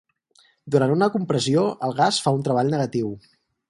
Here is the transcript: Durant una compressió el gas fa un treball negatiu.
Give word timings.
Durant 0.75 0.93
una 0.95 1.11
compressió 1.17 1.67
el 1.89 1.97
gas 2.03 2.21
fa 2.25 2.37
un 2.41 2.45
treball 2.49 2.77
negatiu. 2.77 3.19